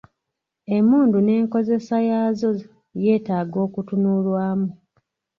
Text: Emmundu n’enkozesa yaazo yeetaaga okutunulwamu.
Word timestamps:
Emmundu 0.75 1.17
n’enkozesa 1.21 1.95
yaazo 2.09 2.49
yeetaaga 3.03 3.57
okutunulwamu. 3.67 4.69